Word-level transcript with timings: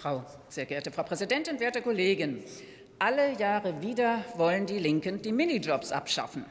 Frau, 0.00 0.22
sehr 0.48 0.64
geehrte 0.64 0.92
Frau 0.92 1.02
Präsidentin, 1.02 1.58
werte 1.58 1.82
Kollegen! 1.82 2.44
Alle 3.00 3.32
Jahre 3.32 3.82
wieder 3.82 4.24
wollen 4.36 4.64
die 4.64 4.78
Linken 4.78 5.22
die 5.22 5.32
Minijobs 5.32 5.90
abschaffen. 5.90 6.44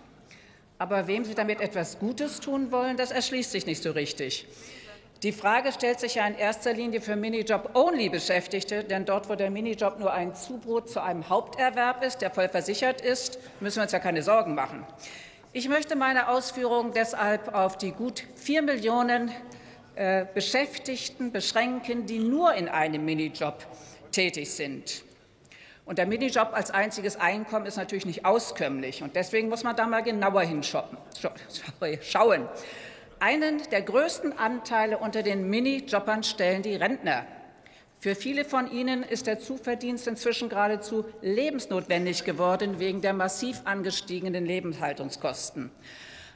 Aber 0.78 1.08
wem 1.08 1.24
sie 1.24 1.34
damit 1.34 1.62
etwas 1.62 1.98
Gutes 1.98 2.42
tun 2.42 2.74
wollen, 2.74 2.98
das 2.98 3.12
erschließt 3.12 3.52
sich 3.52 3.66
nicht 3.66 3.82
so 3.82 3.92
richtig. 3.92 4.46
Die 5.24 5.32
Frage 5.32 5.72
stellt 5.72 6.02
sich 6.02 6.16
ja 6.16 6.28
in 6.28 6.36
erster 6.36 6.74
Linie 6.74 7.00
für 7.00 7.16
Minijob-Only-Beschäftigte, 7.16 8.84
denn 8.84 9.06
dort, 9.06 9.30
wo 9.30 9.36
der 9.36 9.50
Minijob 9.50 9.98
nur 9.98 10.12
ein 10.12 10.36
Zubrot 10.36 10.90
zu 10.90 11.02
einem 11.02 11.30
Haupterwerb 11.30 12.04
ist, 12.04 12.18
der 12.18 12.32
voll 12.32 12.50
versichert 12.50 13.00
ist, 13.00 13.40
müssen 13.62 13.78
wir 13.78 13.84
uns 13.84 13.94
ja 13.94 14.00
keine 14.00 14.24
Sorgen 14.24 14.56
machen. 14.56 14.86
Ich 15.54 15.70
möchte 15.70 15.96
meine 15.96 16.28
Ausführungen 16.28 16.92
deshalb 16.94 17.56
auf 17.56 17.78
die 17.78 17.92
gut 17.92 18.26
vier 18.36 18.62
Millionen 18.62 19.32
äh, 19.98 20.28
Beschäftigten 20.32 21.32
beschränken, 21.32 22.06
die 22.06 22.20
nur 22.20 22.54
in 22.54 22.70
einem 22.70 23.04
Minijob 23.04 23.66
tätig 24.12 24.52
sind. 24.52 25.04
Und 25.86 25.98
der 25.98 26.06
Minijob 26.06 26.52
als 26.54 26.70
einziges 26.70 27.16
Einkommen 27.16 27.66
ist 27.66 27.78
natürlich 27.78 28.06
nicht 28.06 28.24
auskömmlich. 28.24 29.02
Und 29.02 29.16
deswegen 29.16 29.50
muss 29.50 29.64
man 29.64 29.76
da 29.76 29.88
mal 29.88 30.04
genauer 30.04 30.42
hinschauen. 30.42 30.98
Einen 33.20 33.62
der 33.72 33.82
größten 33.82 34.38
Anteile 34.38 35.00
unter 35.00 35.24
den 35.24 35.50
Minijobbern 35.50 36.22
stellen 36.22 36.62
die 36.62 36.76
Rentner. 36.76 37.26
Für 37.98 38.14
viele 38.14 38.46
von 38.46 38.72
ihnen 38.72 39.02
ist 39.02 39.26
der 39.26 39.40
Zuverdienst 39.40 40.08
inzwischen 40.08 40.50
geradezu 40.50 41.06
lebensnotwendig 41.22 42.24
geworden 42.24 42.78
wegen 42.78 43.02
der 43.02 43.14
massiv 43.14 43.62
angestiegenen 43.66 44.46
Lebenshaltungskosten. 44.46 45.72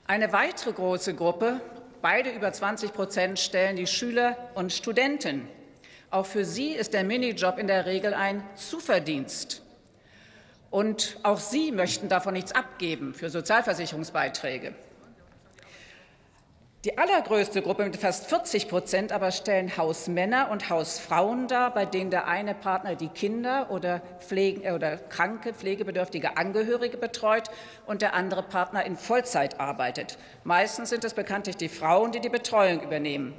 Eine 0.07 0.33
weitere 0.33 0.73
große 0.73 1.13
Gruppe, 1.13 1.61
beide 2.01 2.31
über 2.31 2.51
20 2.51 2.93
Prozent, 2.93 3.39
stellen 3.39 3.75
die 3.75 3.87
Schüler 3.87 4.37
und 4.55 4.73
Studenten. 4.73 5.47
Auch 6.09 6.25
für 6.25 6.45
sie 6.45 6.73
ist 6.73 6.93
der 6.93 7.03
Minijob 7.03 7.57
in 7.57 7.67
der 7.67 7.85
Regel 7.85 8.13
ein 8.13 8.43
Zuverdienst. 8.55 9.63
Und 10.69 11.17
auch 11.23 11.39
sie 11.39 11.71
möchten 11.71 12.09
davon 12.09 12.33
nichts 12.33 12.53
abgeben 12.53 13.13
für 13.13 13.29
Sozialversicherungsbeiträge. 13.29 14.73
Die 16.83 16.97
allergrößte 16.97 17.61
Gruppe 17.61 17.83
mit 17.83 17.97
fast 17.97 18.25
40 18.25 18.67
Prozent 18.67 19.11
aber 19.11 19.29
stellen 19.29 19.77
Hausmänner 19.77 20.49
und 20.49 20.71
Hausfrauen 20.71 21.47
dar, 21.47 21.71
bei 21.71 21.85
denen 21.85 22.09
der 22.09 22.25
eine 22.27 22.55
Partner 22.55 22.95
die 22.95 23.09
Kinder 23.09 23.69
oder, 23.69 24.01
Pflege, 24.17 24.63
äh, 24.63 24.71
oder 24.71 24.97
kranke, 24.97 25.53
pflegebedürftige 25.53 26.37
Angehörige 26.37 26.97
betreut 26.97 27.51
und 27.85 28.01
der 28.01 28.15
andere 28.15 28.41
Partner 28.41 28.83
in 28.83 28.97
Vollzeit 28.97 29.59
arbeitet. 29.59 30.17
Meistens 30.43 30.89
sind 30.89 31.03
es 31.03 31.13
bekanntlich 31.13 31.55
die 31.55 31.69
Frauen, 31.69 32.13
die 32.13 32.19
die 32.19 32.29
Betreuung 32.29 32.81
übernehmen. 32.81 33.35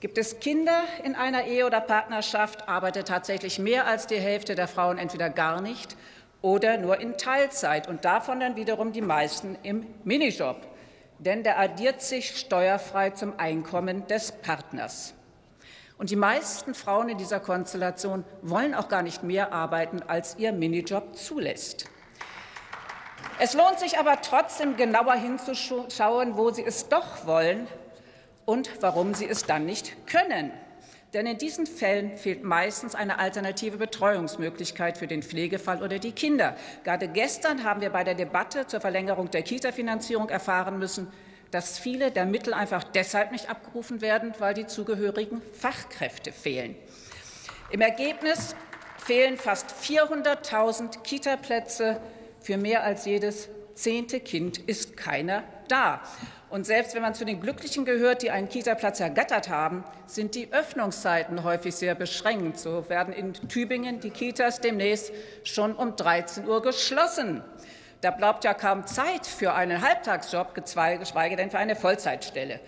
Gibt 0.00 0.16
es 0.16 0.40
Kinder 0.40 0.84
in 1.04 1.14
einer 1.14 1.44
Ehe 1.44 1.66
oder 1.66 1.82
Partnerschaft, 1.82 2.66
arbeitet 2.66 3.08
tatsächlich 3.08 3.58
mehr 3.58 3.86
als 3.86 4.06
die 4.06 4.18
Hälfte 4.18 4.54
der 4.54 4.68
Frauen 4.68 4.96
entweder 4.96 5.28
gar 5.28 5.60
nicht 5.60 5.98
oder 6.40 6.78
nur 6.78 6.98
in 6.98 7.18
Teilzeit 7.18 7.88
und 7.88 8.06
davon 8.06 8.40
dann 8.40 8.56
wiederum 8.56 8.92
die 8.92 9.02
meisten 9.02 9.58
im 9.62 9.86
Minijob 10.04 10.69
denn 11.20 11.44
der 11.44 11.58
addiert 11.58 12.02
sich 12.02 12.36
steuerfrei 12.38 13.10
zum 13.10 13.38
Einkommen 13.38 14.06
des 14.06 14.32
Partners. 14.32 15.14
Und 15.98 16.08
die 16.08 16.16
meisten 16.16 16.74
Frauen 16.74 17.10
in 17.10 17.18
dieser 17.18 17.40
Konstellation 17.40 18.24
wollen 18.40 18.74
auch 18.74 18.88
gar 18.88 19.02
nicht 19.02 19.22
mehr 19.22 19.52
arbeiten, 19.52 20.02
als 20.02 20.38
ihr 20.38 20.52
Minijob 20.52 21.14
zulässt. 21.14 21.84
Es 23.38 23.52
lohnt 23.52 23.78
sich 23.78 23.98
aber 23.98 24.22
trotzdem 24.22 24.76
genauer 24.76 25.14
hinzuschauen, 25.14 26.38
wo 26.38 26.50
sie 26.50 26.64
es 26.64 26.88
doch 26.88 27.26
wollen 27.26 27.66
und 28.46 28.82
warum 28.82 29.14
sie 29.14 29.28
es 29.28 29.44
dann 29.44 29.66
nicht 29.66 30.06
können. 30.06 30.52
Denn 31.12 31.26
in 31.26 31.38
diesen 31.38 31.66
Fällen 31.66 32.16
fehlt 32.16 32.44
meistens 32.44 32.94
eine 32.94 33.18
alternative 33.18 33.78
Betreuungsmöglichkeit 33.78 34.96
für 34.96 35.08
den 35.08 35.22
Pflegefall 35.22 35.82
oder 35.82 35.98
die 35.98 36.12
Kinder. 36.12 36.56
Gerade 36.84 37.08
gestern 37.08 37.64
haben 37.64 37.80
wir 37.80 37.90
bei 37.90 38.04
der 38.04 38.14
Debatte 38.14 38.68
zur 38.68 38.80
Verlängerung 38.80 39.30
der 39.30 39.42
Kita-Finanzierung 39.42 40.28
erfahren 40.28 40.78
müssen, 40.78 41.08
dass 41.50 41.80
viele 41.80 42.12
der 42.12 42.26
Mittel 42.26 42.54
einfach 42.54 42.84
deshalb 42.84 43.32
nicht 43.32 43.50
abgerufen 43.50 44.00
werden, 44.00 44.34
weil 44.38 44.54
die 44.54 44.68
zugehörigen 44.68 45.42
Fachkräfte 45.52 46.30
fehlen. 46.30 46.76
Im 47.70 47.80
Ergebnis 47.80 48.54
fehlen 48.98 49.36
fast 49.36 49.74
400.000 49.82 51.02
Kita-Plätze. 51.02 52.00
Für 52.40 52.56
mehr 52.56 52.84
als 52.84 53.04
jedes 53.04 53.48
zehnte 53.82 54.20
Kind 54.20 54.58
ist 54.58 54.96
keiner 54.96 55.42
da. 55.68 56.00
Und 56.48 56.66
selbst 56.66 56.94
wenn 56.94 57.02
man 57.02 57.14
zu 57.14 57.24
den 57.24 57.40
Glücklichen 57.40 57.84
gehört, 57.84 58.22
die 58.22 58.30
einen 58.30 58.48
Kita-Platz 58.48 58.98
ergattert 59.00 59.48
haben, 59.48 59.84
sind 60.06 60.34
die 60.34 60.52
Öffnungszeiten 60.52 61.44
häufig 61.44 61.74
sehr 61.76 61.94
beschränkt. 61.94 62.58
So 62.58 62.88
werden 62.88 63.14
in 63.14 63.34
Tübingen 63.34 64.00
die 64.00 64.10
Kitas 64.10 64.60
demnächst 64.60 65.12
schon 65.44 65.74
um 65.74 65.94
13 65.94 66.48
Uhr 66.48 66.60
geschlossen. 66.60 67.44
Da 68.00 68.10
bleibt 68.10 68.44
ja 68.44 68.54
kaum 68.54 68.86
Zeit 68.86 69.26
für 69.26 69.54
einen 69.54 69.80
Halbtagsjob, 69.80 70.54
geschweige 70.54 71.36
denn 71.36 71.50
für 71.50 71.58
eine 71.58 71.76
Vollzeitstelle. 71.76 72.58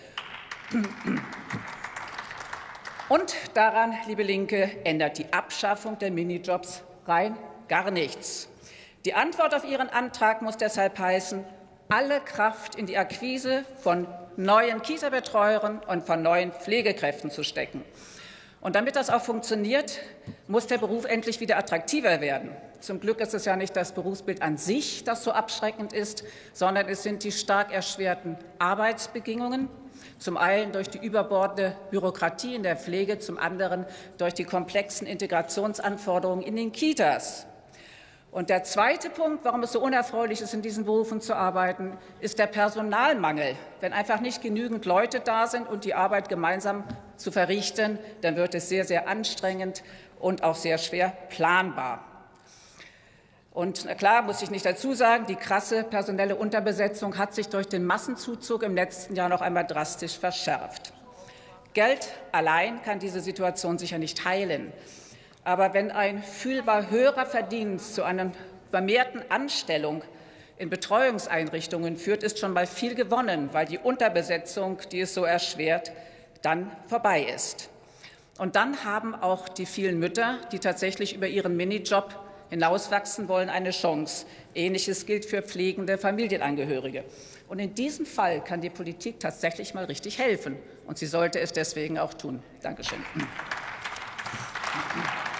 Und 3.09 3.35
daran, 3.55 3.95
liebe 4.07 4.23
Linke, 4.23 4.71
ändert 4.85 5.19
die 5.19 5.33
Abschaffung 5.33 5.99
der 5.99 6.11
Minijobs 6.11 6.83
rein 7.07 7.37
gar 7.69 7.91
nichts. 7.91 8.52
Die 9.05 9.15
Antwort 9.15 9.53
auf 9.53 9.65
Ihren 9.65 9.89
Antrag 9.89 10.43
muss 10.43 10.57
deshalb 10.57 10.97
heißen, 10.97 11.45
alle 11.89 12.21
Kraft 12.21 12.77
in 12.77 12.87
die 12.87 12.97
Akquise 12.97 13.65
von 13.81 14.07
neuen 14.37 14.81
Kita-Betreuern 14.81 15.81
und 15.89 16.07
von 16.07 16.23
neuen 16.23 16.53
Pflegekräften 16.53 17.31
zu 17.31 17.43
stecken. 17.43 17.85
Und 18.61 18.77
damit 18.77 18.95
das 18.95 19.11
auch 19.11 19.23
funktioniert, 19.23 19.99
muss 20.47 20.69
der 20.69 20.79
Beruf 20.79 21.05
endlich 21.05 21.41
wieder 21.41 21.59
attraktiver 21.59 22.21
werden. 22.21 22.53
Zum 22.79 23.01
Glück 23.01 23.21
ist 23.21 23.35
es 23.35 23.45
ja 23.45 23.57
nicht 23.57 23.75
das 23.77 23.91
Berufsbild 23.93 24.41
an 24.41 24.57
sich, 24.57 25.03
das 25.03 25.25
so 25.25 25.33
abschreckend 25.33 25.93
ist, 25.93 26.23
sondern 26.53 26.89
es 26.89 27.03
sind 27.03 27.25
die 27.25 27.33
stark 27.33 27.73
erschwerten 27.73 28.37
Arbeitsbedingungen, 28.61 29.69
zum 30.21 30.37
einen 30.37 30.71
durch 30.71 30.89
die 30.89 31.05
überbordende 31.05 31.77
Bürokratie 31.91 32.55
in 32.55 32.63
der 32.63 32.77
Pflege, 32.77 33.19
zum 33.19 33.37
anderen 33.37 33.85
durch 34.17 34.35
die 34.35 34.45
komplexen 34.45 35.09
Integrationsanforderungen 35.09 36.45
in 36.45 36.55
den 36.55 36.71
Kitas. 36.71 37.47
Und 38.33 38.49
der 38.49 38.65
zweite 38.65 39.11
Punkt, 39.11 39.45
warum 39.45 39.63
es 39.63 39.73
so 39.73 39.81
unerfreulich 39.81 40.41
ist, 40.41 40.55
in 40.55 40.63
diesen 40.63 40.87
Berufen 40.87 41.21
zu 41.21 41.37
arbeiten, 41.37 41.99
ist 42.19 42.39
der 42.39 42.47
Personalmangel. 42.47 43.57
Wenn 43.81 43.93
einfach 43.93 44.21
nicht 44.21 44.41
genügend 44.41 44.87
Leute 44.87 45.21
da 45.21 45.47
sind 45.47 45.69
und 45.69 45.85
die 45.85 45.93
Arbeit 45.93 46.31
gemeinsam 46.31 46.83
zu 47.19 47.31
verrichten, 47.31 47.99
dann 48.23 48.37
wird 48.37 48.55
es 48.55 48.71
sehr, 48.71 48.87
sehr 48.87 49.07
anstrengend 49.07 49.83
und 50.19 50.45
auch 50.45 50.55
sehr 50.55 50.79
schwer 50.79 51.13
planbar. 51.29 52.03
Und 53.51 53.87
klar, 53.99 54.23
muss 54.23 54.41
ich 54.41 54.51
nicht 54.51 54.65
dazu 54.65 54.95
sagen, 54.95 55.27
die 55.27 55.37
krasse 55.37 55.85
personelle 55.85 56.35
Unterbesetzung 56.35 57.19
hat 57.19 57.35
sich 57.35 57.51
durch 57.51 57.69
den 57.69 57.85
Massenzuzug 57.85 58.63
im 58.63 58.75
letzten 58.75 59.15
Jahr 59.15 59.29
noch 59.29 59.43
einmal 59.43 59.67
drastisch 59.67 60.19
verschärft. 60.19 60.95
Geld 61.75 62.09
allein 62.33 62.81
kann 62.81 62.99
diese 62.99 63.21
Situation 63.21 63.77
sicher 63.77 63.99
nicht 63.99 64.25
heilen. 64.25 64.73
Aber 65.45 65.75
wenn 65.75 65.91
ein 65.91 66.23
fühlbar 66.23 66.91
höherer 66.91 67.27
Verdienst 67.27 67.95
zu 67.95 68.05
einer 68.05 68.31
vermehrten 68.71 69.23
Anstellung 69.29 70.03
in 70.57 70.71
Betreuungseinrichtungen 70.71 71.97
führt, 71.97 72.23
ist 72.23 72.39
schon 72.39 72.53
mal 72.53 72.67
viel 72.67 72.95
gewonnen, 72.95 73.49
weil 73.53 73.67
die 73.67 73.79
Unterbesetzung, 73.79 74.79
die 74.93 75.01
es 75.01 75.15
so 75.15 75.25
erschwert, 75.25 75.93
dann 76.43 76.71
vorbei 76.87 77.23
ist. 77.23 77.71
Und 78.39 78.57
dann 78.57 78.85
haben 78.85 79.15
auch 79.15 79.49
die 79.49 79.67
vielen 79.67 79.99
Mütter, 79.99 80.39
die 80.53 80.59
tatsächlich 80.59 81.15
über 81.15 81.27
ihren 81.27 81.57
Minijob 81.57 82.19
hinauswachsen 82.51 83.29
wollen, 83.29 83.49
eine 83.49 83.71
Chance. 83.71 84.27
Ähnliches 84.55 85.07
gilt 85.07 85.25
für 85.25 85.43
pflegende 85.43 85.99
Familienangehörige. 85.99 87.05
Und 87.49 87.59
in 87.59 87.75
diesem 87.75 88.07
Fall 88.07 88.43
kann 88.43 88.61
die 88.61 88.71
Politik 88.71 89.21
tatsächlich 89.21 89.75
mal 89.75 89.85
richtig 89.85 90.19
helfen. 90.19 90.57
Und 90.87 90.99
sie 90.99 91.07
sollte 91.07 91.41
es 91.41 91.53
deswegen 91.53 91.99
auch 91.99 92.15
tun. 92.15 92.43
Dankeschön. 92.63 92.99
Pascal 94.73 95.32